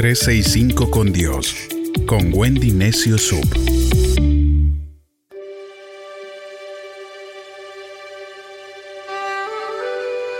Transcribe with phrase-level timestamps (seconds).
[0.00, 1.54] 365 con Dios,
[2.06, 3.44] con Wendy Necio Sub.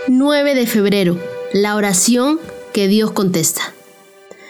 [0.07, 1.19] 9 de febrero,
[1.53, 2.39] la oración
[2.73, 3.61] que Dios contesta.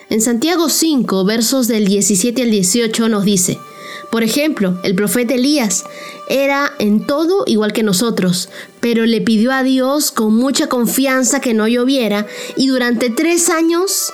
[0.10, 3.59] En Santiago 5, versos del 17 al 18 nos dice,
[4.12, 5.84] por ejemplo, el profeta Elías
[6.30, 8.48] era en todo igual que nosotros,
[8.80, 14.14] pero le pidió a Dios con mucha confianza que no lloviera y durante tres años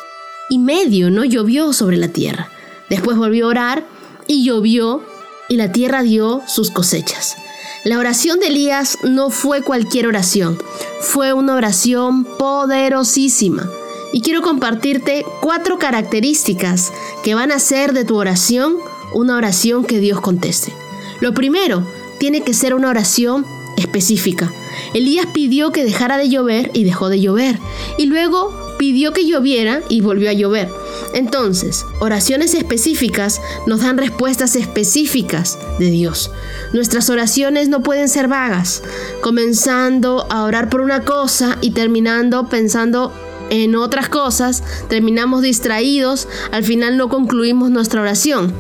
[0.50, 2.50] y medio no llovió sobre la tierra.
[2.90, 3.86] Después volvió a orar
[4.28, 5.04] y llovió
[5.50, 7.36] y la tierra dio sus cosechas.
[7.84, 10.58] La oración de Elías no fue cualquier oración,
[11.00, 13.70] fue una oración poderosísima.
[14.14, 16.92] Y quiero compartirte cuatro características
[17.24, 18.78] que van a hacer de tu oración
[19.14, 20.74] una oración que Dios conteste.
[21.22, 21.86] Lo primero,
[22.20, 23.46] tiene que ser una oración
[23.78, 24.52] específica.
[24.94, 27.60] Elías pidió que dejara de llover y dejó de llover.
[27.98, 30.70] Y luego pidió que lloviera y volvió a llover.
[31.14, 36.32] Entonces, oraciones específicas nos dan respuestas específicas de Dios.
[36.74, 38.84] Nuestras oraciones no pueden ser vagas,
[39.22, 43.14] comenzando a orar por una cosa y terminando pensando
[43.50, 48.54] en otras cosas, terminamos distraídos, al final no concluimos nuestra oración.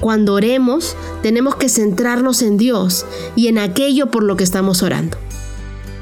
[0.00, 3.04] Cuando oremos, tenemos que centrarnos en Dios
[3.36, 5.18] y en aquello por lo que estamos orando.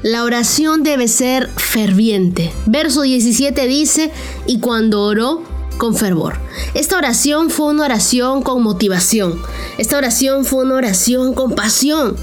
[0.01, 2.53] La oración debe ser ferviente.
[2.65, 4.11] Verso 17 dice,
[4.45, 5.43] y cuando oró,
[5.79, 6.35] con fervor.
[6.75, 9.41] Esta oración fue una oración con motivación.
[9.77, 12.17] Esta oración fue una oración con pasión.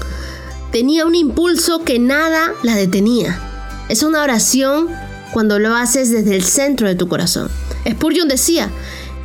[0.71, 3.41] Tenía un impulso que nada la detenía.
[3.89, 4.87] Es una oración
[5.33, 7.49] cuando lo haces desde el centro de tu corazón.
[7.89, 8.69] Spurgeon decía,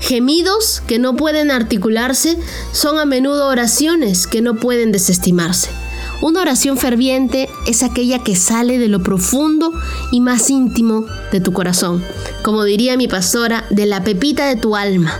[0.00, 2.38] gemidos que no pueden articularse
[2.72, 5.68] son a menudo oraciones que no pueden desestimarse.
[6.22, 9.72] Una oración ferviente es aquella que sale de lo profundo
[10.12, 12.00] y más íntimo de tu corazón.
[12.44, 15.18] Como diría mi pastora, de la pepita de tu alma.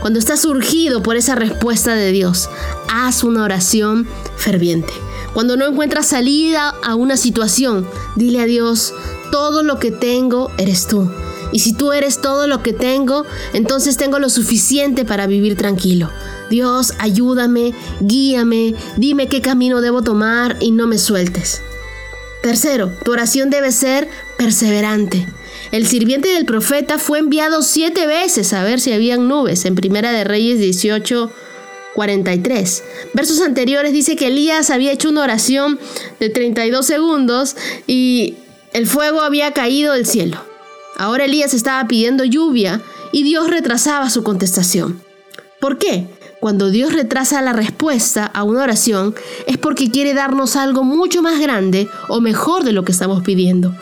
[0.00, 2.50] Cuando estás surgido por esa respuesta de Dios,
[2.92, 4.92] haz una oración ferviente.
[5.34, 7.86] Cuando no encuentras salida a una situación,
[8.16, 8.92] dile a Dios,
[9.30, 11.08] todo lo que tengo eres tú.
[11.52, 16.10] Y si tú eres todo lo que tengo, entonces tengo lo suficiente para vivir tranquilo.
[16.48, 21.62] Dios, ayúdame, guíame, dime qué camino debo tomar y no me sueltes.
[22.42, 25.26] Tercero, tu oración debe ser perseverante.
[25.72, 30.10] El sirviente del profeta fue enviado siete veces a ver si habían nubes en Primera
[30.10, 31.30] de Reyes 18,
[31.94, 32.84] 43.
[33.14, 35.78] Versos anteriores dice que Elías había hecho una oración
[36.18, 37.56] de 32 segundos
[37.86, 38.36] y
[38.72, 40.49] el fuego había caído del cielo.
[40.96, 42.80] Ahora Elías estaba pidiendo lluvia
[43.12, 45.02] y Dios retrasaba su contestación.
[45.60, 46.08] ¿Por qué?
[46.40, 49.14] Cuando Dios retrasa la respuesta a una oración
[49.46, 53.74] es porque quiere darnos algo mucho más grande o mejor de lo que estamos pidiendo.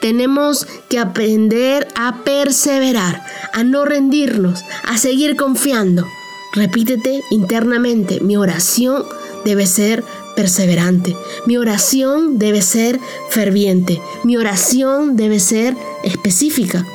[0.00, 3.22] Tenemos que aprender a perseverar,
[3.52, 6.06] a no rendirnos, a seguir confiando.
[6.54, 9.04] Repítete internamente, mi oración
[9.44, 10.02] debe ser
[10.36, 11.16] perseverante,
[11.46, 16.86] mi oración debe ser ferviente, mi oración debe ser específica.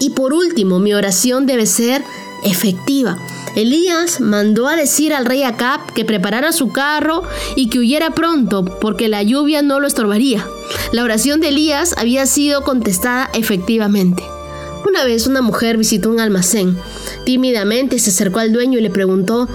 [0.00, 2.02] Y por último, mi oración debe ser
[2.44, 3.18] efectiva.
[3.56, 7.22] Elías mandó a decir al rey Acab que preparara su carro
[7.56, 10.46] y que huyera pronto, porque la lluvia no lo estorbaría.
[10.92, 14.22] La oración de Elías había sido contestada efectivamente.
[14.86, 16.78] Una vez una mujer visitó un almacén.
[17.24, 19.48] Tímidamente se acercó al dueño y le preguntó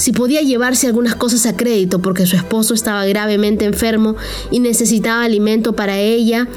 [0.00, 4.16] si podía llevarse algunas cosas a crédito porque su esposo estaba gravemente enfermo
[4.50, 6.48] y necesitaba alimento para ella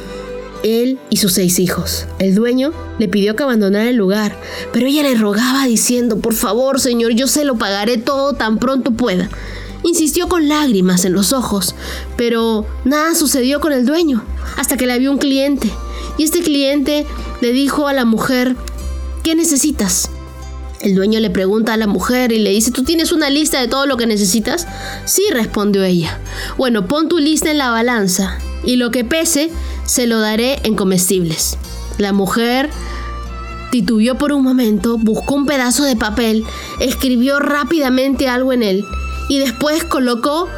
[0.63, 2.07] él y sus seis hijos.
[2.19, 4.39] El dueño le pidió que abandonara el lugar,
[4.71, 8.91] pero ella le rogaba diciendo, por favor, señor, yo se lo pagaré todo tan pronto
[8.91, 9.29] pueda.
[9.83, 11.75] Insistió con lágrimas en los ojos,
[12.15, 14.23] pero nada sucedió con el dueño,
[14.55, 15.69] hasta que la vio un cliente.
[16.17, 17.05] Y este cliente
[17.41, 18.55] le dijo a la mujer,
[19.21, 20.09] ¿qué necesitas?
[20.83, 23.69] El dueño le pregunta a la mujer y le dice, ¿tú tienes una lista de
[23.69, 24.67] todo lo que necesitas?
[25.05, 26.19] Sí, respondió ella.
[26.57, 29.49] Bueno, pon tu lista en la balanza y lo que pese
[29.85, 31.57] se lo daré en comestibles.
[31.97, 32.69] La mujer
[33.71, 36.43] titubeó por un momento, buscó un pedazo de papel,
[36.81, 38.83] escribió rápidamente algo en él
[39.29, 40.49] y después colocó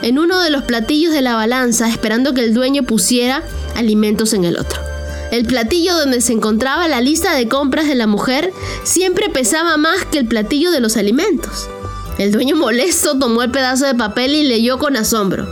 [0.00, 3.42] en uno de los platillos de la balanza esperando que el dueño pusiera
[3.74, 4.91] alimentos en el otro.
[5.32, 8.52] El platillo donde se encontraba la lista de compras de la mujer
[8.84, 11.70] siempre pesaba más que el platillo de los alimentos.
[12.18, 15.48] El dueño molesto tomó el pedazo de papel y leyó con asombro.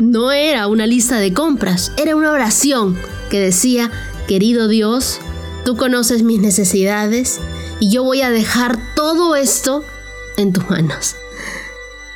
[0.00, 2.94] No era una lista de compras, era una oración
[3.30, 3.90] que decía,
[4.28, 5.18] querido Dios,
[5.64, 7.40] tú conoces mis necesidades
[7.80, 9.82] y yo voy a dejar todo esto
[10.36, 11.16] en tus manos.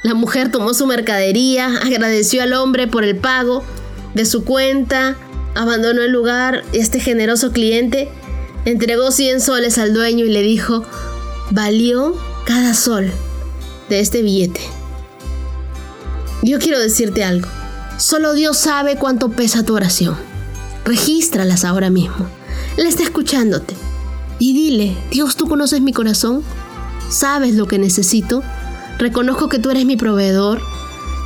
[0.03, 3.65] La mujer tomó su mercadería, agradeció al hombre por el pago
[4.13, 5.17] de su cuenta,
[5.55, 8.09] abandonó el lugar este generoso cliente
[8.65, 10.85] entregó 100 soles al dueño y le dijo,
[11.51, 13.11] valió cada sol
[13.89, 14.61] de este billete.
[16.43, 17.49] Yo quiero decirte algo.
[17.99, 20.17] Solo Dios sabe cuánto pesa tu oración.
[20.85, 22.29] Regístralas ahora mismo.
[22.77, 23.75] Él está escuchándote.
[24.39, 26.45] Y dile, Dios, tú conoces mi corazón.
[27.11, 28.43] Sabes lo que necesito.
[28.99, 30.61] Reconozco que tú eres mi proveedor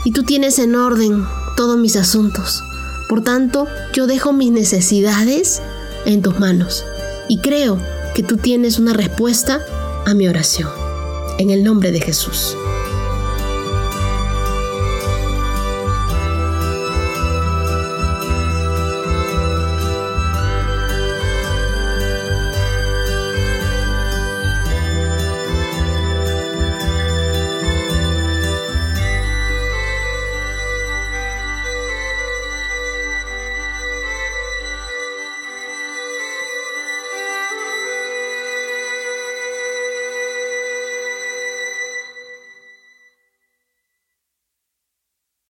[0.05, 1.25] y tú tienes en orden
[1.57, 2.63] todos mis asuntos.
[3.09, 5.63] Por tanto, yo dejo mis necesidades
[6.05, 6.85] en tus manos
[7.29, 7.79] y creo
[8.15, 9.61] que tú tienes una respuesta
[10.07, 10.69] a mi oración.
[11.39, 12.57] En el nombre de Jesús.